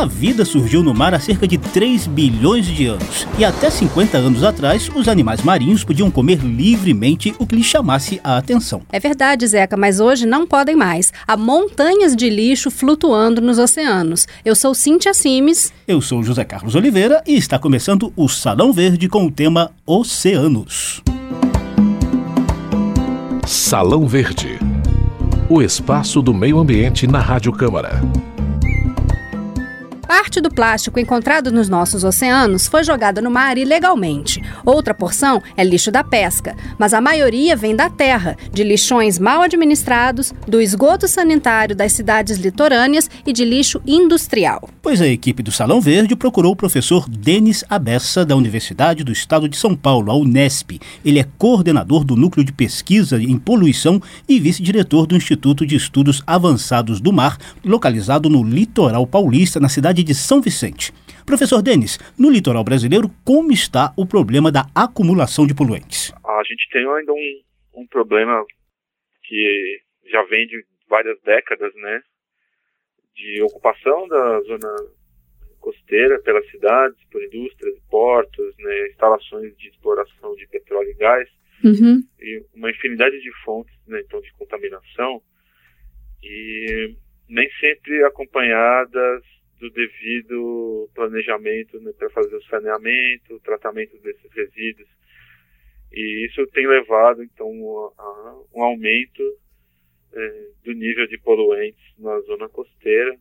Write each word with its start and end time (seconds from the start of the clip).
A 0.00 0.06
vida 0.06 0.46
surgiu 0.46 0.82
no 0.82 0.94
mar 0.94 1.12
há 1.12 1.20
cerca 1.20 1.46
de 1.46 1.58
3 1.58 2.06
bilhões 2.06 2.64
de 2.64 2.86
anos. 2.86 3.26
E 3.38 3.44
até 3.44 3.68
50 3.68 4.16
anos 4.16 4.42
atrás, 4.42 4.90
os 4.94 5.06
animais 5.08 5.42
marinhos 5.42 5.84
podiam 5.84 6.10
comer 6.10 6.38
livremente 6.38 7.34
o 7.38 7.46
que 7.46 7.54
lhes 7.54 7.66
chamasse 7.66 8.18
a 8.24 8.38
atenção. 8.38 8.80
É 8.90 8.98
verdade, 8.98 9.46
Zeca, 9.46 9.76
mas 9.76 10.00
hoje 10.00 10.24
não 10.24 10.46
podem 10.46 10.74
mais. 10.74 11.12
Há 11.28 11.36
montanhas 11.36 12.16
de 12.16 12.30
lixo 12.30 12.70
flutuando 12.70 13.42
nos 13.42 13.58
oceanos. 13.58 14.26
Eu 14.42 14.56
sou 14.56 14.74
Cíntia 14.74 15.12
Simes. 15.12 15.70
Eu 15.86 16.00
sou 16.00 16.22
José 16.22 16.44
Carlos 16.44 16.74
Oliveira 16.74 17.22
e 17.26 17.36
está 17.36 17.58
começando 17.58 18.10
o 18.16 18.26
Salão 18.26 18.72
Verde 18.72 19.06
com 19.06 19.26
o 19.26 19.30
tema 19.30 19.70
Oceanos. 19.84 21.02
Salão 23.46 24.08
Verde. 24.08 24.58
O 25.46 25.60
espaço 25.60 26.22
do 26.22 26.32
meio 26.32 26.58
ambiente 26.58 27.06
na 27.06 27.20
Rádio 27.20 27.52
Câmara. 27.52 28.00
Parte 30.10 30.40
do 30.40 30.50
plástico 30.50 30.98
encontrado 30.98 31.52
nos 31.52 31.68
nossos 31.68 32.02
oceanos 32.02 32.66
foi 32.66 32.82
jogada 32.82 33.22
no 33.22 33.30
mar 33.30 33.56
ilegalmente. 33.56 34.42
Outra 34.66 34.92
porção 34.92 35.40
é 35.56 35.62
lixo 35.62 35.92
da 35.92 36.02
pesca, 36.02 36.56
mas 36.76 36.92
a 36.92 37.00
maioria 37.00 37.54
vem 37.54 37.76
da 37.76 37.88
terra, 37.88 38.36
de 38.52 38.64
lixões 38.64 39.20
mal 39.20 39.40
administrados, 39.40 40.34
do 40.48 40.60
esgoto 40.60 41.06
sanitário 41.06 41.76
das 41.76 41.92
cidades 41.92 42.38
litorâneas 42.38 43.08
e 43.24 43.32
de 43.32 43.44
lixo 43.44 43.80
industrial. 43.86 44.68
Pois 44.82 45.00
a 45.00 45.06
equipe 45.06 45.44
do 45.44 45.52
Salão 45.52 45.80
Verde 45.80 46.16
procurou 46.16 46.54
o 46.54 46.56
professor 46.56 47.08
Denis 47.08 47.62
Abessa, 47.70 48.24
da 48.24 48.34
Universidade 48.34 49.04
do 49.04 49.12
Estado 49.12 49.48
de 49.48 49.56
São 49.56 49.76
Paulo, 49.76 50.10
a 50.10 50.16
Unesp. 50.16 50.80
Ele 51.04 51.20
é 51.20 51.26
coordenador 51.38 52.02
do 52.02 52.16
Núcleo 52.16 52.44
de 52.44 52.52
Pesquisa 52.52 53.22
em 53.22 53.38
Poluição 53.38 54.02
e 54.28 54.40
vice-diretor 54.40 55.06
do 55.06 55.16
Instituto 55.16 55.64
de 55.64 55.76
Estudos 55.76 56.20
Avançados 56.26 57.00
do 57.00 57.12
Mar, 57.12 57.38
localizado 57.64 58.28
no 58.28 58.42
litoral 58.42 59.06
paulista, 59.06 59.60
na 59.60 59.68
cidade 59.68 59.99
cidade 60.00 60.04
de 60.04 60.14
São 60.14 60.40
Vicente. 60.40 60.92
Professor 61.24 61.62
Denis, 61.62 61.98
no 62.18 62.30
litoral 62.30 62.64
brasileiro, 62.64 63.08
como 63.24 63.52
está 63.52 63.92
o 63.96 64.06
problema 64.06 64.50
da 64.50 64.66
acumulação 64.74 65.46
de 65.46 65.54
poluentes? 65.54 66.12
A 66.24 66.42
gente 66.44 66.68
tem 66.70 66.86
ainda 66.88 67.12
um, 67.12 67.42
um 67.82 67.86
problema 67.86 68.44
que 69.24 69.80
já 70.10 70.22
vem 70.24 70.46
de 70.46 70.64
várias 70.88 71.20
décadas, 71.22 71.72
né? 71.76 72.00
De 73.14 73.42
ocupação 73.42 74.08
da 74.08 74.40
zona 74.40 74.68
costeira 75.60 76.20
pelas 76.22 76.48
cidades, 76.50 76.98
por 77.12 77.22
indústrias, 77.22 77.78
portos, 77.90 78.54
né, 78.58 78.88
instalações 78.88 79.54
de 79.58 79.68
exploração 79.68 80.34
de 80.34 80.48
petróleo 80.48 80.88
e 80.88 80.94
gás, 80.94 81.28
uhum. 81.62 82.02
e 82.18 82.42
uma 82.54 82.70
infinidade 82.70 83.20
de 83.20 83.30
fontes, 83.44 83.74
né, 83.86 84.00
então, 84.00 84.22
de 84.22 84.32
contaminação, 84.38 85.20
e 86.22 86.96
nem 87.28 87.46
sempre 87.60 88.02
acompanhadas 88.04 89.22
do 89.60 89.70
devido 89.70 90.88
planejamento 90.94 91.78
né, 91.80 91.92
para 91.96 92.10
fazer 92.10 92.34
o 92.34 92.44
saneamento, 92.44 93.34
o 93.34 93.40
tratamento 93.40 93.96
desses 93.98 94.32
resíduos. 94.32 94.88
E 95.92 96.26
isso 96.26 96.46
tem 96.48 96.66
levado, 96.66 97.22
então, 97.22 97.48
a, 97.98 98.42
um 98.54 98.62
aumento 98.62 99.22
é, 100.12 100.48
do 100.64 100.72
nível 100.72 101.06
de 101.06 101.18
poluentes 101.18 101.82
na 101.98 102.18
zona 102.20 102.48
costeira, 102.48 103.16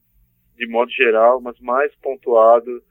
de 0.56 0.68
modo 0.68 0.92
geral, 0.92 1.42
mas 1.42 1.60
mais 1.60 1.94
pontuado 1.98 2.82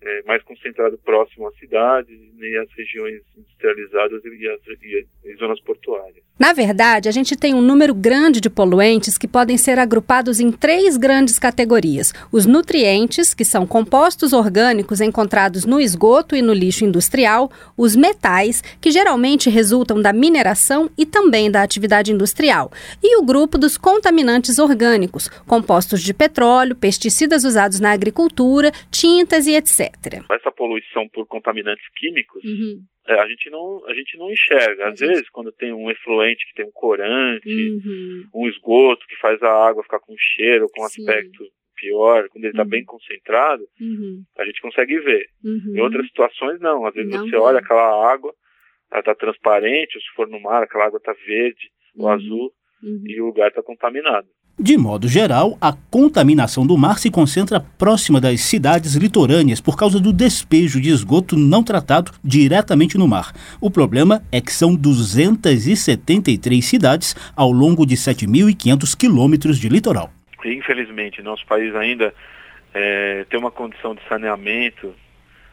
é, 0.00 0.22
mais 0.22 0.42
concentrado 0.44 0.96
próximo 0.98 1.48
às 1.48 1.58
cidades 1.58 2.18
e 2.38 2.56
às 2.56 2.70
regiões 2.72 3.22
industrializadas 3.36 4.22
e 4.24 4.48
às 4.48 5.38
zonas 5.38 5.60
portuárias. 5.60 6.27
Na 6.38 6.52
verdade, 6.52 7.08
a 7.08 7.12
gente 7.12 7.36
tem 7.36 7.52
um 7.52 7.60
número 7.60 7.92
grande 7.92 8.40
de 8.40 8.48
poluentes 8.48 9.18
que 9.18 9.26
podem 9.26 9.56
ser 9.56 9.76
agrupados 9.78 10.38
em 10.38 10.52
três 10.52 10.96
grandes 10.96 11.36
categorias: 11.36 12.14
os 12.30 12.46
nutrientes, 12.46 13.34
que 13.34 13.44
são 13.44 13.66
compostos 13.66 14.32
orgânicos 14.32 15.00
encontrados 15.00 15.64
no 15.64 15.80
esgoto 15.80 16.36
e 16.36 16.42
no 16.42 16.52
lixo 16.52 16.84
industrial, 16.84 17.50
os 17.76 17.96
metais, 17.96 18.62
que 18.80 18.92
geralmente 18.92 19.50
resultam 19.50 20.00
da 20.00 20.12
mineração 20.12 20.88
e 20.96 21.04
também 21.04 21.50
da 21.50 21.62
atividade 21.62 22.12
industrial, 22.12 22.70
e 23.02 23.18
o 23.18 23.24
grupo 23.24 23.58
dos 23.58 23.76
contaminantes 23.76 24.60
orgânicos, 24.60 25.28
compostos 25.46 26.00
de 26.00 26.14
petróleo, 26.14 26.76
pesticidas 26.76 27.42
usados 27.42 27.80
na 27.80 27.90
agricultura, 27.90 28.70
tintas 28.92 29.48
e 29.48 29.56
etc. 29.56 30.22
Essa 30.30 30.52
poluição 30.52 31.08
por 31.12 31.26
contaminantes 31.26 31.84
químicos, 31.96 32.44
uhum. 32.44 32.82
É, 33.08 33.20
a, 33.20 33.26
gente 33.26 33.48
não, 33.50 33.84
a 33.86 33.94
gente 33.94 34.16
não 34.18 34.30
enxerga. 34.30 34.88
Às 34.88 35.00
vezes, 35.00 35.28
quando 35.30 35.50
tem 35.50 35.72
um 35.72 35.90
efluente 35.90 36.46
que 36.46 36.54
tem 36.54 36.66
um 36.66 36.72
corante, 36.72 37.48
uhum. 37.48 38.24
um 38.34 38.48
esgoto 38.48 39.06
que 39.06 39.16
faz 39.16 39.42
a 39.42 39.68
água 39.68 39.82
ficar 39.82 40.00
com 40.00 40.14
cheiro, 40.16 40.66
com 40.74 40.86
Sim. 40.88 41.02
aspecto 41.02 41.44
pior, 41.74 42.28
quando 42.28 42.44
ele 42.44 42.52
está 42.52 42.64
uhum. 42.64 42.68
bem 42.68 42.84
concentrado, 42.84 43.64
uhum. 43.80 44.22
a 44.36 44.44
gente 44.44 44.60
consegue 44.60 44.98
ver. 45.00 45.26
Uhum. 45.42 45.76
Em 45.76 45.80
outras 45.80 46.06
situações, 46.06 46.60
não. 46.60 46.84
Às 46.84 46.94
vezes 46.94 47.10
não 47.10 47.26
você 47.26 47.36
olha 47.36 47.60
aquela 47.60 48.12
água, 48.12 48.34
ela 48.90 49.00
está 49.00 49.14
transparente, 49.14 49.96
ou 49.96 50.02
se 50.02 50.08
for 50.14 50.28
no 50.28 50.40
mar, 50.40 50.62
aquela 50.62 50.86
água 50.86 50.98
está 50.98 51.12
verde 51.26 51.70
ou 51.96 52.06
uhum. 52.06 52.12
azul, 52.12 52.52
e 53.06 53.20
o 53.20 53.26
lugar 53.26 53.48
está 53.48 53.62
contaminado. 53.62 54.28
De 54.60 54.76
modo 54.76 55.06
geral, 55.06 55.56
a 55.60 55.72
contaminação 55.88 56.66
do 56.66 56.76
mar 56.76 56.98
se 56.98 57.12
concentra 57.12 57.60
próxima 57.60 58.20
das 58.20 58.40
cidades 58.40 58.96
litorâneas 58.96 59.60
por 59.60 59.76
causa 59.76 60.00
do 60.00 60.12
despejo 60.12 60.80
de 60.80 60.88
esgoto 60.88 61.36
não 61.36 61.62
tratado 61.62 62.10
diretamente 62.24 62.98
no 62.98 63.06
mar. 63.06 63.32
O 63.60 63.70
problema 63.70 64.20
é 64.32 64.40
que 64.40 64.52
são 64.52 64.74
273 64.74 66.64
cidades 66.64 67.14
ao 67.36 67.52
longo 67.52 67.86
de 67.86 67.94
7.500 67.94 68.98
quilômetros 68.98 69.58
de 69.60 69.68
litoral. 69.68 70.10
Infelizmente, 70.44 71.22
nosso 71.22 71.46
país 71.46 71.72
ainda 71.76 72.12
é, 72.74 73.24
tem 73.30 73.38
uma 73.38 73.52
condição 73.52 73.94
de 73.94 74.00
saneamento 74.08 74.92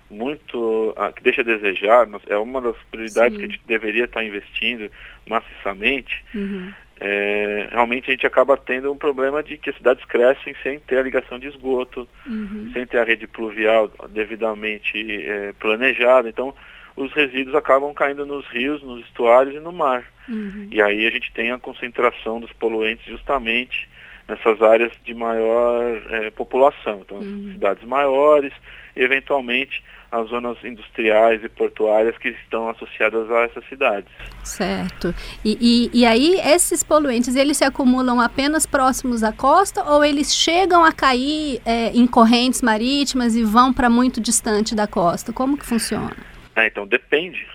muito 0.10 0.96
que 1.16 1.22
deixa 1.22 1.42
a 1.42 1.44
desejar. 1.44 2.08
É 2.28 2.38
uma 2.38 2.60
das 2.60 2.76
prioridades 2.90 3.34
Sim. 3.34 3.40
que 3.40 3.46
a 3.46 3.48
gente 3.52 3.62
deveria 3.68 4.06
estar 4.06 4.26
investindo 4.26 4.90
maciçamente. 5.28 6.26
Uhum 6.34 6.74
é, 7.00 7.68
realmente 7.72 8.10
a 8.10 8.14
gente 8.14 8.26
acaba 8.26 8.56
tendo 8.56 8.92
um 8.92 8.98
problema 8.98 9.44
de 9.44 9.58
que 9.58 9.70
as 9.70 9.76
cidades 9.76 10.04
crescem 10.06 10.56
sem 10.64 10.80
ter 10.80 10.98
a 10.98 11.04
ligação 11.04 11.38
de 11.38 11.48
esgoto, 11.48 12.08
uhum. 12.26 12.70
sem 12.74 12.86
ter 12.86 13.00
a 13.00 13.04
rede 13.04 13.28
pluvial 13.28 13.92
devidamente 14.10 14.98
é, 15.26 15.54
planejada. 15.60 16.30
Então, 16.30 16.54
os 16.96 17.12
resíduos 17.12 17.56
acabam 17.56 17.94
caindo 17.94 18.26
nos 18.26 18.48
rios, 18.48 18.82
nos 18.82 19.06
estuários 19.06 19.56
e 19.56 19.60
no 19.60 19.74
mar. 19.74 20.06
Uhum. 20.30 20.70
E 20.72 20.82
aí 20.82 21.06
a 21.06 21.12
gente 21.12 21.32
tem 21.34 21.52
a 21.52 21.60
concentração 21.60 22.40
dos 22.40 22.54
poluentes 22.54 23.06
justamente 23.06 23.90
nessas 24.28 24.62
áreas 24.62 24.92
de 25.04 25.14
maior 25.14 26.02
é, 26.10 26.32
população. 26.32 27.02
Então, 27.02 27.18
uhum. 27.18 27.52
cidades 27.54 27.84
maiores, 27.84 28.54
eventualmente 28.96 29.84
as 30.12 30.30
zonas 30.30 30.58
industriais 30.64 31.44
e 31.44 31.50
portuárias 31.50 32.18
que 32.18 32.30
estão 32.30 32.70
associadas 32.70 33.30
a 33.30 33.42
essas 33.42 33.68
cidades. 33.68 34.10
Certo. 34.44 35.14
E, 35.44 35.58
e, 35.60 36.02
e, 36.02 36.06
aí 36.06 36.40
esses 36.40 36.84
poluentes, 36.84 37.36
eles 37.36 37.58
se 37.58 37.66
acumulam 37.66 38.22
apenas 38.22 38.66
próximos 38.66 39.24
à 39.24 39.34
costa 39.34 39.84
ou 39.84 40.06
eles 40.06 40.34
chegam 40.34 40.86
a 40.86 40.92
cair 40.92 41.62
é, 41.66 41.90
em 41.90 42.08
correntes 42.08 42.62
marítimas 42.62 43.36
e 43.36 43.44
vão 43.44 43.74
para 43.74 43.90
muito 43.90 44.22
distante 44.22 44.74
da 44.74 44.88
costa? 44.88 45.34
Como 45.34 45.58
que 45.58 45.66
funciona? 45.66 46.16
É, 46.56 46.68
então, 46.68 46.88
depende. 46.88 47.46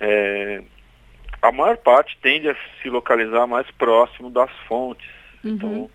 É, 0.00 0.62
a 1.40 1.52
maior 1.52 1.76
parte 1.76 2.18
tende 2.20 2.48
a 2.48 2.56
se 2.82 2.88
localizar 2.90 3.46
mais 3.46 3.70
próximo 3.72 4.30
das 4.30 4.50
fontes. 4.66 5.15
Uhum. 5.48 5.54
Então, 5.54 5.90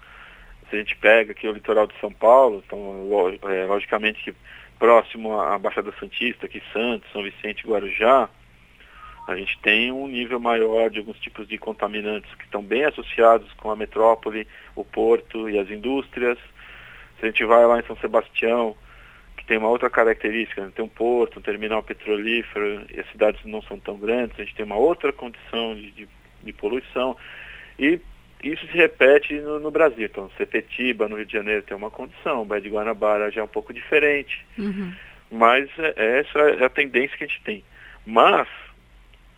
se 0.70 0.76
a 0.76 0.80
gente 0.80 0.96
pega 0.96 1.32
aqui 1.32 1.48
o 1.48 1.54
litoral 1.54 1.88
de 1.88 2.00
São 2.00 2.12
Paulo, 2.12 2.64
então, 2.66 3.40
é, 3.50 3.66
logicamente 3.66 4.24
que 4.24 4.34
próximo 4.80 5.40
à 5.40 5.60
Baixada 5.60 5.94
Santista, 6.00 6.46
aqui 6.46 6.62
Santos, 6.74 7.12
São 7.12 7.22
Vicente, 7.22 7.68
Guarujá, 7.68 8.30
a 9.28 9.36
gente 9.36 9.60
tem 9.60 9.92
um 9.92 10.08
nível 10.08 10.40
maior 10.40 10.90
de 10.90 11.00
alguns 11.00 11.20
tipos 11.20 11.48
de 11.48 11.58
contaminantes 11.58 12.34
que 12.36 12.46
estão 12.46 12.64
bem 12.64 12.86
associados 12.86 13.52
com 13.54 13.70
a 13.70 13.76
metrópole, 13.76 14.48
o 14.76 14.84
porto 14.84 15.50
e 15.50 15.60
as 15.60 15.70
indústrias. 15.70 16.38
Se 17.20 17.26
a 17.26 17.30
gente 17.30 17.46
vai 17.46 17.66
lá 17.66 17.80
em 17.80 17.84
São 17.84 17.96
Sebastião, 17.98 18.76
que 19.38 19.46
tem 19.46 19.58
uma 19.58 19.70
outra 19.70 19.90
característica, 19.90 20.66
né? 20.66 20.72
tem 20.76 20.84
um 20.84 20.90
porto, 20.90 21.40
um 21.40 21.42
terminal 21.42 21.84
petrolífero, 21.84 22.86
e 22.92 23.00
as 23.00 23.10
cidades 23.12 23.44
não 23.46 23.62
são 23.62 23.80
tão 23.80 23.98
grandes, 23.98 24.40
a 24.40 24.44
gente 24.44 24.56
tem 24.56 24.66
uma 24.66 24.78
outra 24.78 25.14
condição 25.14 25.76
de, 25.76 25.92
de, 25.92 26.10
de 26.44 26.54
poluição. 26.54 27.16
E 27.78 28.00
isso 28.44 28.66
se 28.68 28.74
repete 28.74 29.34
no, 29.36 29.60
no, 29.60 29.72
Brasil. 29.72 30.06
Então, 30.06 30.30
Sepetiba, 30.38 31.08
no 31.08 31.16
Rio 31.16 31.26
de 31.26 31.34
Janeiro, 31.34 31.62
tem 31.64 31.76
uma 31.76 31.92
condição, 31.92 32.42
o 32.42 32.46
Baía 32.46 32.62
de 32.62 32.70
Guanabara 32.70 33.32
já 33.32 33.42
é 33.42 33.44
um 33.44 33.48
pouco 33.48 33.74
diferente. 33.74 34.46
Uhum. 34.58 34.94
Mas 35.32 35.70
é, 35.78 36.20
essa 36.20 36.40
é 36.40 36.66
a 36.66 36.70
tendência 36.70 37.18
que 37.18 37.24
a 37.24 37.28
gente 37.28 37.42
tem. 37.44 37.64
Mas, 38.06 38.48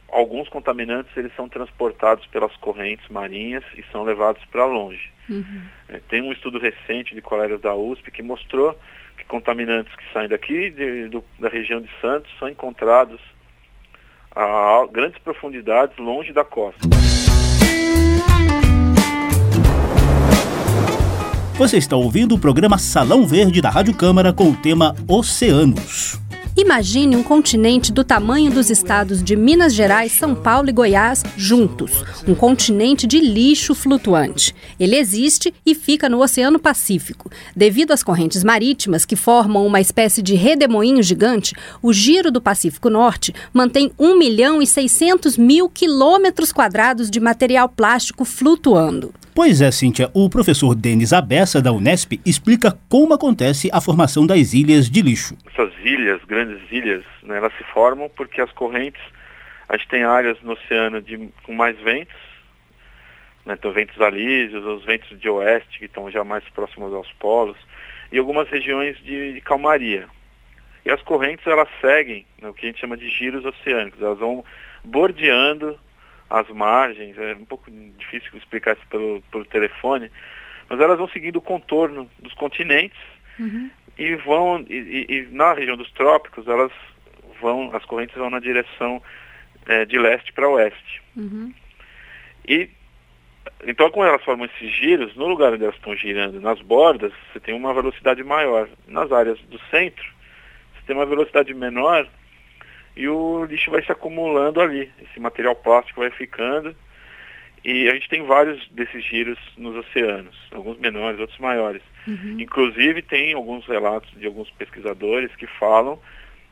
alguns 0.10 0.48
contaminantes, 0.50 1.16
eles 1.18 1.36
são 1.36 1.50
transportados 1.50 2.26
pelas 2.28 2.56
correntes 2.58 3.08
marinhas 3.10 3.64
e 3.78 3.84
são 3.92 4.04
levados 4.04 4.44
para 4.46 4.66
longe. 4.66 5.12
Uhum. 5.30 5.62
É, 5.90 6.00
tem 6.10 6.22
um 6.22 6.32
estudo 6.32 6.60
recente 6.60 7.14
de 7.14 7.22
colegas 7.22 7.62
da 7.62 7.76
USP 7.76 8.12
que 8.12 8.24
mostrou 8.24 8.78
que 9.18 9.26
contaminantes 9.26 9.94
que 9.96 10.04
saem 10.12 10.30
daqui, 10.30 10.70
de, 10.72 11.08
do, 11.10 11.24
da 11.40 11.50
região 11.50 11.82
de 11.82 11.90
Santos, 12.02 12.32
são 12.40 12.50
encontrados 12.50 13.20
a 14.36 14.88
grandes 14.92 15.20
profundidades 15.20 15.96
longe 15.98 16.34
da 16.34 16.44
costa. 16.44 16.80
Você 21.56 21.78
está 21.78 21.96
ouvindo 21.96 22.34
o 22.34 22.40
programa 22.40 22.80
Salão 22.80 23.28
Verde 23.28 23.62
da 23.62 23.70
Rádio 23.70 23.94
Câmara 23.94 24.34
com 24.34 24.50
o 24.50 24.56
tema 24.56 24.96
Oceanos. 25.08 26.20
Imagine 26.58 27.16
um 27.16 27.22
continente 27.22 27.92
do 27.92 28.04
tamanho 28.04 28.52
dos 28.52 28.72
estados 28.72 29.24
de 29.24 29.36
Minas 29.36 29.74
Gerais, 29.74 30.12
São 30.14 30.34
Paulo 30.34 30.70
e 30.70 30.72
Goiás 30.72 31.24
juntos. 31.38 32.04
Um 32.28 32.34
continente 32.34 33.06
de 33.06 33.20
lixo 33.20 33.76
flutuante. 33.76 34.56
Ele 34.80 34.96
existe 34.96 35.54
e 35.64 35.76
fica 35.76 36.10
no 36.10 36.24
Oceano 36.24 36.60
Pacífico. 36.60 37.30
Devido 37.56 37.92
às 37.92 38.04
correntes 38.04 38.44
marítimas, 38.44 39.06
que 39.06 39.16
formam 39.16 39.66
uma 39.66 39.80
espécie 39.80 40.24
de 40.24 40.34
redemoinho 40.34 41.04
gigante, 41.04 41.56
o 41.84 41.94
giro 41.94 42.32
do 42.32 42.42
Pacífico 42.42 42.90
Norte 42.90 43.34
mantém 43.54 43.92
1 44.00 44.18
milhão 44.18 44.60
e 44.60 44.66
600 44.66 45.38
mil 45.38 45.70
quilômetros 45.70 46.52
quadrados 46.52 47.12
de 47.12 47.20
material 47.20 47.70
plástico 47.70 48.26
flutuando. 48.26 49.14
Pois 49.36 49.62
é, 49.62 49.72
Cíntia, 49.72 50.12
o 50.14 50.30
professor 50.30 50.76
Denis 50.76 51.12
Abessa, 51.12 51.60
da 51.60 51.72
Unesp, 51.72 52.22
explica 52.24 52.78
como 52.88 53.16
acontece 53.16 53.68
a 53.74 53.82
formação 53.82 54.28
das 54.28 54.54
ilhas 54.54 54.88
de 54.88 55.02
lixo. 55.02 55.36
Essas 55.48 55.74
ilhas, 55.84 56.24
grandes 56.26 56.62
ilhas, 56.72 57.04
né, 57.24 57.38
elas 57.38 57.52
se 57.58 57.64
formam 57.74 58.08
porque 58.16 58.40
as 58.40 58.52
correntes, 58.52 59.02
a 59.68 59.76
gente 59.76 59.90
tem 59.90 60.04
áreas 60.04 60.38
no 60.44 60.52
oceano 60.52 61.02
de, 61.02 61.30
com 61.42 61.52
mais 61.52 61.76
ventos, 61.80 62.16
né, 63.44 63.56
então 63.58 63.72
ventos 63.72 64.00
alísios, 64.00 64.64
os 64.64 64.86
ventos 64.86 65.20
de 65.20 65.28
oeste, 65.28 65.80
que 65.80 65.86
estão 65.86 66.12
já 66.12 66.24
mais 66.24 66.44
próximos 66.50 66.94
aos 66.94 67.12
polos, 67.14 67.58
e 68.12 68.20
algumas 68.20 68.48
regiões 68.50 68.98
de, 69.04 69.34
de 69.34 69.42
calmaria. 69.42 70.08
E 70.86 70.92
as 70.92 71.02
correntes, 71.02 71.48
elas 71.48 71.70
seguem 71.82 72.24
né, 72.40 72.50
o 72.50 72.54
que 72.54 72.68
a 72.68 72.70
gente 72.70 72.80
chama 72.80 72.96
de 72.96 73.10
giros 73.10 73.44
oceânicos, 73.44 74.00
elas 74.00 74.20
vão 74.20 74.46
bordeando 74.84 75.80
as 76.34 76.50
margens, 76.50 77.16
é 77.16 77.36
um 77.36 77.46
pouco 77.46 77.70
difícil 77.70 78.36
explicar 78.36 78.76
isso 78.76 78.88
pelo, 78.88 79.22
pelo 79.32 79.46
telefone, 79.46 80.10
mas 80.68 80.80
elas 80.80 80.98
vão 80.98 81.08
seguindo 81.10 81.36
o 81.36 81.42
contorno 81.42 82.10
dos 82.18 82.34
continentes 82.34 82.98
uhum. 83.38 83.70
e 84.00 84.16
vão, 84.16 84.66
e, 84.68 85.06
e, 85.08 85.28
na 85.30 85.54
região 85.54 85.78
dos 85.78 85.92
trópicos, 85.92 86.48
elas 86.48 86.72
vão, 87.40 87.70
as 87.76 87.86
correntes 87.86 88.16
vão 88.16 88.32
na 88.32 88.40
direção 88.40 89.00
é, 89.68 89.86
de 89.86 90.00
leste 90.00 90.34
para 90.34 90.50
oeste. 90.50 91.04
Uhum. 91.16 91.54
E 92.48 92.68
então, 93.66 93.92
quando 93.92 94.10
elas 94.10 94.24
formam 94.24 94.48
esses 94.48 94.74
giros, 94.74 95.16
no 95.16 95.28
lugar 95.28 95.54
onde 95.54 95.64
elas 95.64 95.76
estão 95.76 95.96
girando, 95.96 96.42
nas 96.42 96.60
bordas, 96.62 97.14
você 97.32 97.40
tem 97.40 97.54
uma 97.54 97.74
velocidade 97.76 98.24
maior. 98.24 98.68
Nas 98.88 99.12
áreas 99.12 99.40
do 99.42 99.60
centro, 99.70 100.04
você 100.74 100.88
tem 100.88 100.96
uma 100.96 101.06
velocidade 101.06 101.54
menor 101.54 102.08
e 102.96 103.08
o 103.08 103.46
lixo 103.46 103.72
vai 103.72 103.84
se 103.84 103.92
acumulando 103.92 104.62
ali. 104.62 104.92
Esse 105.02 105.20
material 105.20 105.56
plástico 105.56 106.02
vai 106.02 106.12
ficando. 106.12 106.76
E 107.64 107.88
a 107.88 107.94
gente 107.94 108.10
tem 108.10 108.24
vários 108.24 108.68
desses 108.70 109.04
giros 109.06 109.40
nos 109.58 109.76
oceanos, 109.76 110.36
alguns 110.52 110.78
menores, 110.80 111.20
outros 111.20 111.40
maiores. 111.40 111.82
Uhum. 112.06 112.38
Inclusive 112.40 113.02
tem 113.02 113.34
alguns 113.34 113.66
relatos 113.66 114.12
de 114.20 114.26
alguns 114.26 114.50
pesquisadores 114.52 115.34
que 115.36 115.48
falam 115.48 115.98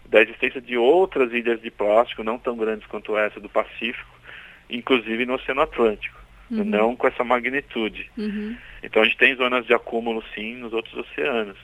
da 0.07 0.21
existência 0.21 0.61
de 0.61 0.77
outras 0.77 1.31
ilhas 1.33 1.61
de 1.61 1.69
plástico, 1.69 2.23
não 2.23 2.39
tão 2.39 2.55
grandes 2.55 2.87
quanto 2.87 3.17
essa 3.17 3.39
do 3.39 3.49
Pacífico, 3.49 4.09
inclusive 4.69 5.25
no 5.25 5.35
Oceano 5.35 5.61
Atlântico, 5.61 6.17
uhum. 6.49 6.63
não 6.63 6.95
com 6.95 7.07
essa 7.07 7.23
magnitude. 7.23 8.09
Uhum. 8.17 8.55
Então 8.81 9.01
a 9.01 9.05
gente 9.05 9.17
tem 9.17 9.35
zonas 9.35 9.65
de 9.65 9.73
acúmulo 9.73 10.23
sim 10.33 10.55
nos 10.55 10.71
outros 10.71 10.95
oceanos. 10.95 11.57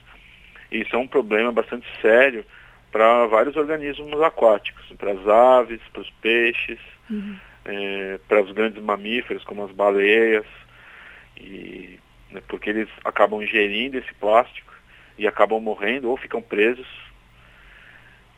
E 0.70 0.82
isso 0.82 0.94
é 0.94 0.98
um 0.98 1.06
problema 1.06 1.50
bastante 1.50 1.86
sério 2.02 2.44
para 2.90 3.26
vários 3.26 3.56
organismos 3.56 4.20
aquáticos, 4.22 4.84
para 4.96 5.12
as 5.12 5.28
aves, 5.28 5.80
para 5.92 6.02
os 6.02 6.10
peixes, 6.22 6.78
uhum. 7.10 7.36
é, 7.64 8.18
para 8.28 8.42
os 8.42 8.52
grandes 8.52 8.82
mamíferos 8.82 9.44
como 9.44 9.64
as 9.64 9.72
baleias, 9.72 10.46
e, 11.36 11.98
né, 12.30 12.42
porque 12.48 12.70
eles 12.70 12.88
acabam 13.04 13.42
ingerindo 13.42 13.98
esse 13.98 14.12
plástico 14.14 14.72
e 15.16 15.26
acabam 15.26 15.60
morrendo 15.60 16.10
ou 16.10 16.16
ficam 16.16 16.40
presos 16.40 16.86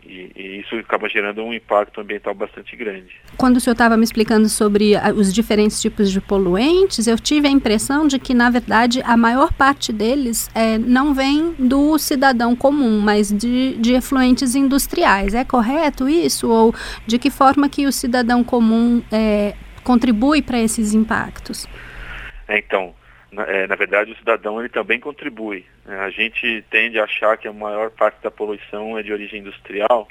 e, 0.07 0.33
e, 0.37 0.61
isso 0.61 0.77
acaba 0.77 1.09
gerando 1.09 1.43
um 1.43 1.53
impacto 1.53 2.01
ambiental 2.01 2.35
bastante 2.35 2.77
grande. 2.77 3.21
Quando 3.37 3.57
o 3.57 3.61
senhor 3.61 3.73
estava 3.73 3.97
me 3.97 4.05
explicando 4.05 4.49
sobre 4.49 4.97
a, 4.97 5.13
os 5.13 5.33
diferentes 5.33 5.81
tipos 5.81 6.11
de 6.11 6.21
poluentes, 6.21 7.07
eu 7.07 7.19
tive 7.19 7.49
a 7.49 7.51
impressão 7.51 8.07
de 8.07 8.19
que, 8.19 8.35
na 8.35 8.51
verdade, 8.51 9.03
a 9.05 9.17
maior 9.17 9.53
parte 9.53 9.93
deles 9.93 10.49
é, 10.55 10.79
não 10.79 11.15
vem 11.15 11.53
do 11.59 11.99
cidadão 11.99 12.55
comum, 12.55 13.01
mas 13.01 13.33
de, 13.33 13.77
de 13.77 13.95
efluentes 13.95 14.55
industriais. 14.55 15.35
É 15.35 15.45
correto 15.45 16.09
isso? 16.09 16.49
Ou 16.49 16.75
de 17.07 17.19
que 17.19 17.31
forma 17.31 17.69
que 17.69 17.87
o 17.87 17.93
cidadão 17.93 18.43
comum 18.43 19.03
é, 19.11 19.55
contribui 19.83 20.43
para 20.43 20.59
esses 20.59 20.95
impactos? 20.95 21.67
Então, 22.49 22.95
na, 23.31 23.45
é, 23.45 23.67
na, 23.67 23.77
verdade, 23.77 24.13
o 24.13 24.17
cidadão 24.17 24.59
ele 24.59 24.69
também 24.69 24.99
contribui. 24.99 25.65
Né? 25.85 25.99
A 26.01 26.11
gente 26.11 26.65
tende 26.71 26.99
a 26.99 27.05
achar 27.05 27.37
que 27.37 27.47
a 27.47 27.53
maior 27.53 27.91
parte 27.91 28.23
da 28.23 28.31
poluição 28.31 28.99
é 28.99 29.03
de 29.03 29.13
origem 29.13 29.41
industrial, 29.41 30.09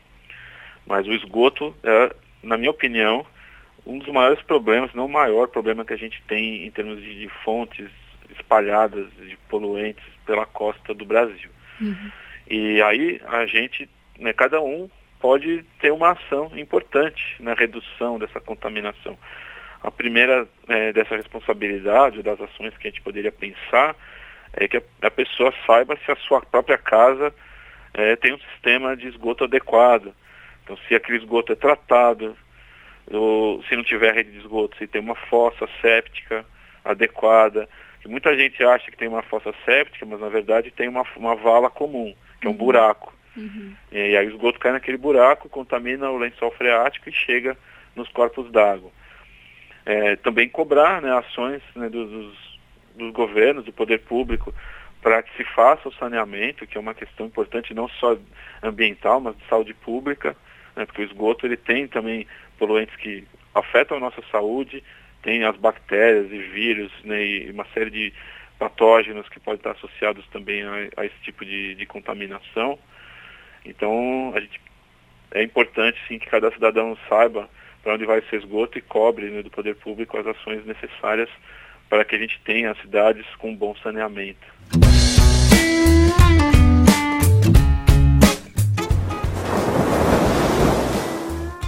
mas 0.86 1.06
o 1.08 1.14
esgoto 1.14 1.76
é, 1.84 2.16
na 2.42 2.58
minha 2.58 2.72
opinião, 2.72 3.26
um 3.86 3.98
dos 3.98 4.08
maiores 4.10 4.42
problemas, 4.44 4.94
não 4.94 5.06
o 5.06 5.12
maior 5.12 5.48
problema 5.48 5.86
que 5.86 5.94
a 5.94 5.98
gente 5.98 6.22
tem 6.28 6.66
em 6.66 6.72
termos 6.72 7.02
de, 7.02 7.20
de 7.20 7.30
fontes 7.44 7.90
espalhadas 8.38 9.08
de 9.18 9.38
poluentes 9.50 10.04
pela 10.26 10.46
costa 10.46 10.94
do 10.94 11.06
Brasil. 11.06 11.50
Uhum. 11.82 12.12
E 12.50 12.82
aí 12.82 13.22
a 13.28 13.46
gente, 13.46 13.90
né, 14.18 14.34
cada 14.34 14.62
um 14.62 14.90
pode 15.20 15.64
ter 15.80 15.92
uma 15.92 16.12
ação 16.12 16.52
importante 16.56 17.36
na 17.40 17.54
redução 17.54 18.18
dessa 18.18 18.40
contaminação. 18.40 19.18
A 19.82 19.90
primeira 19.90 20.48
é, 20.68 20.92
dessa 20.92 21.16
responsabilidade, 21.16 22.22
das 22.22 22.40
ações 22.40 22.76
que 22.78 22.88
a 22.88 22.92
gente 22.92 23.02
poderia 23.02 23.32
pensar, 23.32 23.96
é 24.54 24.68
que 24.68 24.82
a, 25.02 25.12
pessoa 25.12 25.54
saiba 25.66 25.98
se 26.04 26.12
a 26.12 26.16
sua 26.18 26.42
própria 26.42 26.78
casa 26.78 27.34
é, 27.94 28.16
tem 28.18 28.34
um 28.34 28.40
sistema 28.40 28.96
de 28.96 29.08
esgoto 29.08 29.46
adequado. 29.46 30.14
Então, 30.64 30.78
se 30.88 30.96
aquele 30.96 31.18
esgoto 31.18 31.54
é 31.54 31.56
tratado, 31.56 32.36
ou 33.10 33.64
se 33.64 33.76
não 33.76 33.84
tiver 33.84 34.14
rede 34.14 34.32
de 34.32 34.40
esgoto, 34.40 34.78
se 34.78 34.86
tem 34.86 35.02
uma 35.02 35.16
fossa 35.16 35.68
séptica 35.82 36.46
adequada. 36.84 37.70
Que 38.02 38.08
muita 38.08 38.38
gente 38.38 38.62
acha 38.64 38.92
que 38.92 38.98
tem 38.98 39.08
uma 39.08 39.24
fossa 39.24 39.54
séptica, 39.66 40.06
mas 40.06 40.20
na 40.20 40.30
verdade 40.30 40.72
tem 40.72 40.88
uma, 40.88 41.04
uma 41.16 41.36
vala 41.36 41.70
comum, 41.70 42.14
que 42.40 42.48
é 42.48 42.50
um 42.50 42.54
uhum. 42.54 42.58
buraco. 42.58 43.14
Uhum. 43.36 43.74
E 43.92 44.18
aí 44.18 44.28
o 44.28 44.32
esgoto 44.32 44.60
cai 44.60 44.74
naquele 44.74 44.98
buraco, 44.98 45.48
contamina 45.48 46.10
o 46.10 46.18
lençol 46.18 46.52
freático 46.52 47.10
e 47.10 47.14
chega 47.14 47.58
nos 47.96 48.10
corpos 48.10 48.52
d'água 48.52 48.92
é, 49.86 50.16
também 50.18 50.50
cobrar 50.50 51.02
né, 51.02 51.12
ações 51.12 51.62
né, 51.76 51.90
dos, 51.90 52.10
dos 52.96 53.12
governos, 53.14 53.66
do 53.66 53.74
poder 53.74 54.00
público, 54.00 54.54
para 55.02 55.24
que 55.24 55.36
se 55.38 55.44
faça 55.56 55.88
o 55.88 55.94
saneamento, 55.94 56.68
que 56.68 56.78
é 56.78 56.82
uma 56.82 56.94
questão 56.94 57.26
importante 57.26 57.74
não 57.74 57.88
só 57.88 58.18
ambiental, 58.62 59.22
mas 59.22 59.38
de 59.38 59.46
saúde 59.48 59.74
pública, 59.74 60.36
né, 60.76 60.86
porque 60.86 61.02
o 61.02 61.06
esgoto 61.06 61.46
ele 61.46 61.58
tem 61.58 61.88
também 61.88 62.28
poluentes 62.58 62.96
que 62.98 63.26
afetam 63.56 63.98
a 63.98 64.00
nossa 64.00 64.22
saúde, 64.32 64.84
tem 65.22 65.44
as 65.44 65.56
bactérias 65.56 66.32
e 66.32 66.38
vírus 66.38 66.92
né, 67.04 67.24
e 67.24 67.52
uma 67.52 67.66
série 67.74 67.90
de 67.90 68.14
patógenos 68.58 69.28
que 69.30 69.40
podem 69.40 69.58
estar 69.58 69.72
associados 69.72 70.28
também 70.28 70.64
a, 70.64 70.74
a 70.98 71.06
esse 71.06 71.16
tipo 71.24 71.46
de, 71.46 71.76
de, 71.76 71.86
contaminação. 71.86 72.78
Então, 73.66 74.34
a 74.36 74.40
gente, 74.40 74.62
é 75.32 75.42
importante 75.42 75.98
sim 76.08 76.20
que 76.20 76.28
cada 76.28 76.52
cidadão 76.52 76.98
saiba 77.08 77.50
para 77.84 77.96
onde 77.96 78.06
vai 78.06 78.20
esse 78.20 78.36
esgoto 78.36 78.78
e 78.78 78.82
cobre 78.82 79.30
né, 79.30 79.42
do 79.42 79.50
poder 79.50 79.76
público 79.76 80.18
as 80.18 80.28
ações 80.28 80.66
necessárias 80.66 81.30
para 81.90 82.06
que 82.06 82.16
a 82.16 82.20
gente 82.20 82.40
tenha 82.46 82.76
cidades 82.76 83.26
com 83.38 83.56
bom 83.56 83.76
saneamento. 83.82 84.48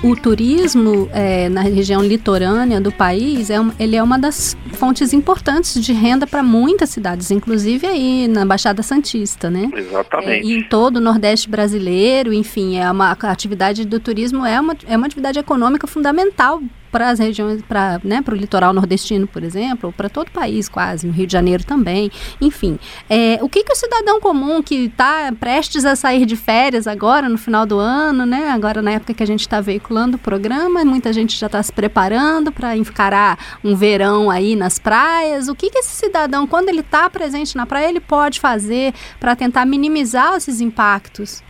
O 0.04 0.16
turismo 0.16 1.10
é, 1.14 1.48
na 1.48 1.62
região 1.62 2.02
litorânea 2.02 2.82
do 2.82 2.92
país 2.92 3.50
é, 3.50 3.56
ele 3.80 3.96
é 3.96 4.02
uma 4.02 4.18
das 4.18 4.58
fontes 4.74 5.14
importantes 5.14 5.82
de 5.84 5.94
renda 5.94 6.26
para 6.26 6.42
muitas 6.42 6.90
cidades, 6.90 7.30
inclusive 7.30 7.86
aí 7.86 8.28
na 8.28 8.46
Baixada 8.46 8.82
Santista, 8.82 9.50
né? 9.50 9.70
Exatamente. 9.74 10.32
É, 10.32 10.44
e 10.44 10.58
em 10.58 10.64
todo 10.64 10.98
o 10.98 11.02
Nordeste 11.02 11.50
brasileiro, 11.50 12.34
enfim, 12.34 12.78
é 12.78 12.90
uma 12.90 13.12
a 13.22 13.32
atividade 13.32 13.86
do 13.86 14.00
turismo 14.00 14.46
é 14.46 14.60
uma, 14.60 14.76
é 14.88 14.98
uma 14.98 15.06
atividade 15.06 15.38
econômica 15.38 15.86
fundamental 15.86 16.62
para 16.92 17.10
as 17.10 17.20
regiões, 17.20 17.62
para 17.62 18.00
né, 18.04 18.24
o 18.28 18.36
litoral 18.36 18.74
nordestino, 18.74 19.28
por 19.28 19.44
exemplo, 19.44 19.92
para 19.92 20.10
todo 20.10 20.28
o 20.28 20.32
país 20.32 20.68
quase, 20.68 21.08
no 21.08 21.14
Rio 21.14 21.26
de 21.26 21.34
Janeiro 21.34 21.64
também, 21.64 22.12
enfim. 22.40 22.78
É, 23.10 23.40
o 23.42 23.50
que, 23.50 23.64
que 23.64 23.72
o 23.72 23.76
cidadão 23.76 24.20
comum 24.20 24.62
que 24.62 24.86
está 24.86 25.32
prestes 25.40 25.86
a 25.86 25.96
sair 25.96 26.26
de 26.26 26.36
férias 26.36 26.88
agora, 26.88 27.30
no 27.30 27.38
final 27.38 27.66
do 27.66 27.80
ano, 27.80 28.26
né, 28.26 28.50
agora 28.50 28.82
na 28.82 28.92
época 28.92 29.14
que 29.14 29.24
a 29.24 29.28
gente 29.28 29.42
está 29.42 29.62
veiculando 29.62 30.18
o 30.18 30.20
programa, 30.20 30.84
muita 30.84 31.14
gente 31.14 31.38
já 31.38 31.48
está 31.48 31.62
se 31.64 31.72
preparando 31.72 32.52
para 32.52 32.76
encarar 32.76 33.38
um 33.64 33.76
verão 33.76 34.30
aí 34.30 34.56
nas 34.56 34.78
praias, 34.78 35.48
o 35.48 35.56
que, 35.56 35.70
que 35.70 35.80
esse 35.80 35.96
cidadão, 35.96 36.46
quando 36.46 36.70
ele 36.70 36.82
está 36.82 37.10
presente 37.10 37.56
na 37.56 37.66
praia, 37.66 37.90
ele 37.90 38.00
pode 38.00 38.40
fazer 38.40 38.94
para 39.20 39.36
tentar 39.36 39.66
minimizar 39.66 40.36
esses 40.36 40.60
impactos? 40.62 41.44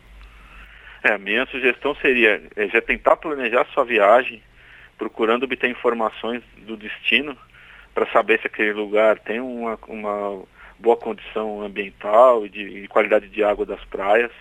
É, 1.03 1.13
a 1.13 1.17
minha 1.17 1.45
sugestão 1.47 1.95
seria 1.95 2.41
é, 2.55 2.67
já 2.67 2.81
tentar 2.81 3.15
planejar 3.15 3.65
sua 3.73 3.83
viagem 3.83 4.41
procurando 5.01 5.45
obter 5.45 5.67
informações 5.67 6.43
do 6.59 6.77
destino 6.77 7.35
para 7.91 8.05
saber 8.11 8.39
se 8.39 8.45
aquele 8.45 8.73
lugar 8.73 9.17
tem 9.17 9.39
uma, 9.39 9.75
uma 9.87 10.43
boa 10.77 10.95
condição 10.95 11.63
ambiental 11.63 12.45
e 12.45 12.49
de, 12.49 12.81
de 12.81 12.87
qualidade 12.87 13.27
de 13.27 13.43
água 13.43 13.65
das 13.65 13.83
praias 13.85 14.31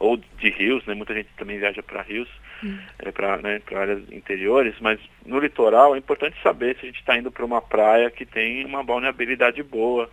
ou 0.00 0.16
de 0.16 0.48
rios, 0.48 0.82
né? 0.86 0.94
Muita 0.94 1.12
gente 1.12 1.28
também 1.36 1.58
viaja 1.58 1.82
para 1.82 2.00
rios, 2.00 2.28
hum. 2.64 2.78
é, 3.00 3.12
para 3.12 3.36
né, 3.36 3.60
áreas 3.76 4.10
interiores, 4.10 4.74
mas 4.80 4.98
no 5.26 5.38
litoral 5.38 5.94
é 5.94 5.98
importante 5.98 6.40
saber 6.42 6.76
se 6.76 6.84
a 6.84 6.86
gente 6.86 7.00
está 7.00 7.18
indo 7.18 7.30
para 7.30 7.44
uma 7.44 7.60
praia 7.60 8.10
que 8.10 8.24
tem 8.24 8.64
uma 8.64 8.82
balneabilidade 8.82 9.62
boa. 9.62 10.10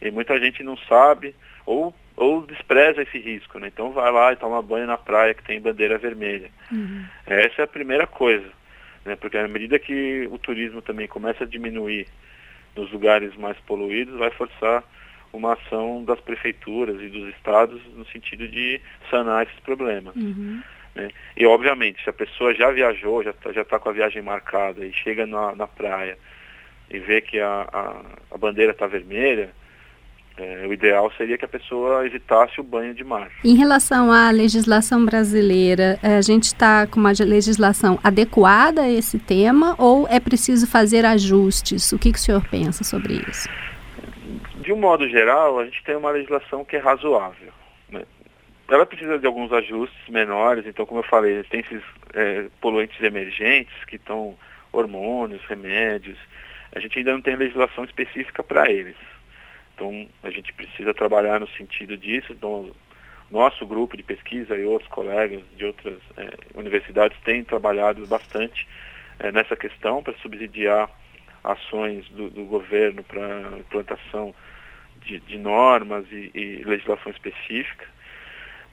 E 0.00 0.10
muita 0.10 0.40
gente 0.40 0.62
não 0.62 0.78
sabe 0.78 1.34
ou, 1.66 1.94
ou 2.16 2.46
despreza 2.46 3.02
esse 3.02 3.18
risco, 3.18 3.58
né? 3.58 3.66
Então 3.66 3.92
vai 3.92 4.10
lá 4.10 4.32
e 4.32 4.36
toma 4.36 4.62
banho 4.62 4.86
na 4.86 4.96
praia 4.96 5.34
que 5.34 5.44
tem 5.44 5.60
bandeira 5.60 5.98
vermelha. 5.98 6.48
Uhum. 6.72 7.04
Essa 7.26 7.60
é 7.60 7.64
a 7.64 7.68
primeira 7.68 8.06
coisa, 8.06 8.48
né? 9.06 9.16
Porque 9.16 9.38
à 9.38 9.48
medida 9.48 9.78
que 9.78 10.28
o 10.30 10.38
turismo 10.38 10.82
também 10.82 11.06
começa 11.06 11.44
a 11.44 11.46
diminuir 11.46 12.06
nos 12.74 12.90
lugares 12.92 13.34
mais 13.36 13.56
poluídos, 13.60 14.18
vai 14.18 14.30
forçar 14.30 14.84
uma 15.32 15.54
ação 15.54 16.04
das 16.04 16.20
prefeituras 16.20 17.00
e 17.00 17.08
dos 17.08 17.28
estados 17.34 17.80
no 17.94 18.04
sentido 18.06 18.48
de 18.48 18.80
sanar 19.10 19.46
esses 19.46 19.58
problemas. 19.60 20.14
Uhum. 20.16 20.62
Né? 20.94 21.10
E 21.36 21.46
obviamente, 21.46 22.02
se 22.02 22.10
a 22.10 22.12
pessoa 22.12 22.54
já 22.54 22.70
viajou, 22.70 23.22
já 23.22 23.30
está 23.30 23.52
já 23.52 23.64
tá 23.64 23.78
com 23.78 23.88
a 23.88 23.92
viagem 23.92 24.22
marcada 24.22 24.84
e 24.84 24.92
chega 24.92 25.26
na, 25.26 25.54
na 25.54 25.66
praia 25.66 26.18
e 26.90 26.98
vê 26.98 27.20
que 27.20 27.38
a, 27.38 27.68
a, 27.72 28.34
a 28.34 28.38
bandeira 28.38 28.72
está 28.72 28.86
vermelha, 28.86 29.50
é, 30.38 30.66
o 30.66 30.72
ideal 30.72 31.10
seria 31.16 31.38
que 31.38 31.44
a 31.44 31.48
pessoa 31.48 32.04
evitasse 32.04 32.60
o 32.60 32.64
banho 32.64 32.94
de 32.94 33.02
mar. 33.02 33.30
Em 33.42 33.56
relação 33.56 34.12
à 34.12 34.30
legislação 34.30 35.04
brasileira, 35.04 35.98
é, 36.02 36.16
a 36.16 36.20
gente 36.20 36.44
está 36.44 36.86
com 36.86 37.00
uma 37.00 37.12
legislação 37.18 37.98
adequada 38.04 38.82
a 38.82 38.90
esse 38.90 39.18
tema 39.18 39.74
ou 39.78 40.06
é 40.08 40.20
preciso 40.20 40.66
fazer 40.66 41.04
ajustes? 41.06 41.90
O 41.92 41.98
que, 41.98 42.12
que 42.12 42.18
o 42.18 42.20
senhor 42.20 42.46
pensa 42.48 42.84
sobre 42.84 43.14
isso? 43.28 43.48
De 44.60 44.72
um 44.72 44.76
modo 44.76 45.08
geral, 45.08 45.58
a 45.58 45.64
gente 45.64 45.82
tem 45.84 45.96
uma 45.96 46.10
legislação 46.10 46.64
que 46.64 46.76
é 46.76 46.80
razoável. 46.80 47.52
Né? 47.88 48.02
Ela 48.68 48.84
precisa 48.84 49.18
de 49.18 49.26
alguns 49.26 49.52
ajustes 49.52 50.08
menores, 50.08 50.66
então, 50.66 50.84
como 50.84 51.00
eu 51.00 51.04
falei, 51.04 51.42
tem 51.44 51.60
esses 51.60 51.82
é, 52.12 52.46
poluentes 52.60 53.00
emergentes 53.00 53.72
que 53.86 53.96
estão 53.96 54.36
hormônios, 54.70 55.42
remédios. 55.46 56.18
A 56.74 56.80
gente 56.80 56.98
ainda 56.98 57.12
não 57.12 57.22
tem 57.22 57.36
legislação 57.36 57.84
específica 57.84 58.42
para 58.42 58.70
eles. 58.70 58.96
Então, 59.76 60.08
a 60.22 60.30
gente 60.30 60.54
precisa 60.54 60.94
trabalhar 60.94 61.38
no 61.38 61.48
sentido 61.50 61.98
disso. 61.98 62.32
Então, 62.32 62.72
nosso 63.30 63.66
grupo 63.66 63.94
de 63.94 64.02
pesquisa 64.02 64.56
e 64.56 64.64
outros 64.64 64.90
colegas 64.90 65.42
de 65.54 65.66
outras 65.66 65.98
é, 66.16 66.30
universidades 66.54 67.16
têm 67.24 67.44
trabalhado 67.44 68.06
bastante 68.06 68.66
é, 69.18 69.30
nessa 69.30 69.54
questão 69.54 70.02
para 70.02 70.14
subsidiar 70.14 70.90
ações 71.44 72.08
do, 72.08 72.30
do 72.30 72.44
governo 72.44 73.04
para 73.04 73.58
implantação 73.58 74.34
de, 75.04 75.20
de 75.20 75.36
normas 75.36 76.06
e, 76.10 76.30
e, 76.34 76.64
legislação 76.64 77.12
específica. 77.12 77.86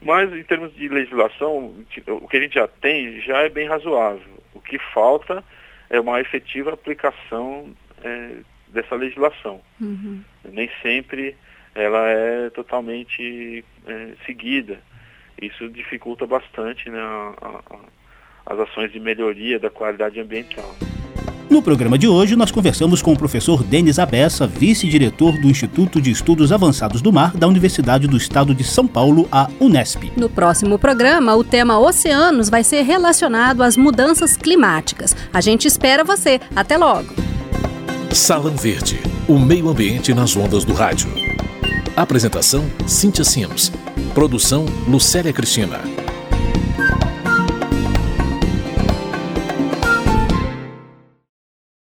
Mas, 0.02 0.32
em 0.34 0.44
termos 0.44 0.74
de 0.74 0.88
legislação, 0.88 1.76
o 2.08 2.28
que 2.28 2.38
a 2.38 2.42
gente 2.42 2.56
já 2.56 2.68
tem 2.68 3.20
já 3.22 3.40
é 3.40 3.50
bem 3.50 3.68
razoável. 3.68 4.42
O 4.54 4.62
que 4.62 4.80
falta 4.94 5.44
é 5.90 6.00
uma 6.00 6.20
efetiva 6.22 6.74
aplicação 6.74 7.74
é, 8.04 8.38
dessa 8.74 8.96
legislação. 8.96 9.62
Uhum. 9.80 10.22
Nem 10.52 10.70
sempre 10.82 11.36
ela 11.76 12.08
é 12.08 12.50
totalmente 12.50 13.64
é, 13.88 14.08
seguida. 14.26 14.80
Isso 15.42 15.70
dificulta 15.70 16.26
bastante 16.26 16.90
né, 16.90 17.00
a, 17.00 17.34
a, 17.42 18.54
as 18.54 18.60
ações 18.60 18.92
de 18.92 19.00
melhoria 19.00 19.60
da 19.60 19.70
qualidade 19.70 20.20
ambiental. 20.20 20.76
No 21.50 21.62
programa 21.62 22.00
de 22.00 22.08
hoje, 22.08 22.36
nós 22.36 22.52
conversamos 22.52 23.02
com 23.02 23.14
o 23.14 23.18
professor 23.18 23.64
Denis 23.64 24.00
Abessa, 24.00 24.48
vice-diretor 24.48 25.40
do 25.40 25.48
Instituto 25.48 26.02
de 26.02 26.10
Estudos 26.10 26.52
Avançados 26.52 27.02
do 27.02 27.14
Mar 27.14 27.38
da 27.38 27.48
Universidade 27.48 28.08
do 28.08 28.18
Estado 28.18 28.56
de 28.56 28.64
São 28.64 28.88
Paulo, 28.88 29.28
a 29.32 29.48
Unesp. 29.60 30.12
No 30.18 30.30
próximo 30.30 30.80
programa, 30.80 31.36
o 31.36 31.44
tema 31.44 31.80
oceanos 31.80 32.50
vai 32.50 32.64
ser 32.64 32.82
relacionado 32.82 33.62
às 33.62 33.78
mudanças 33.78 34.36
climáticas. 34.36 35.16
A 35.32 35.42
gente 35.42 35.68
espera 35.68 36.04
você. 36.04 36.40
Até 36.56 36.76
logo! 36.76 37.23
Salão 38.14 38.56
Verde, 38.56 39.02
o 39.28 39.40
meio 39.40 39.68
ambiente 39.70 40.14
nas 40.14 40.36
ondas 40.36 40.64
do 40.64 40.72
rádio. 40.72 41.10
Apresentação: 41.96 42.70
Cíntia 42.86 43.24
Sims. 43.24 43.72
Produção: 44.14 44.66
Lucélia 44.88 45.34
Cristina. 45.34 46.03